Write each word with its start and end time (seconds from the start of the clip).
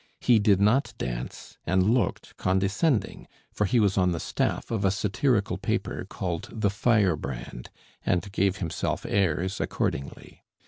He 0.19 0.39
did 0.39 0.59
not 0.59 0.95
dance, 0.97 1.59
and 1.63 1.93
looked 1.93 2.35
condescending, 2.35 3.27
for 3.51 3.65
he 3.65 3.79
was 3.79 3.99
on 3.99 4.13
the 4.13 4.19
staff 4.19 4.71
of 4.71 4.83
a 4.83 4.89
satirical 4.89 5.59
paper 5.59 6.07
called 6.09 6.49
The 6.51 6.71
Firebrand, 6.71 7.69
and 8.03 8.31
gave 8.31 8.57
himself 8.57 9.05
airs 9.07 9.61
accordingly. 9.61 10.41